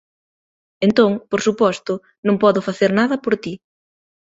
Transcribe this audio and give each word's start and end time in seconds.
Entón, 0.87 1.11
por 1.29 1.41
suposto, 1.47 1.93
non 2.27 2.35
podo 2.43 2.65
facer 2.67 2.91
nada 2.99 3.15
por 3.23 3.33
ti. 3.43 3.53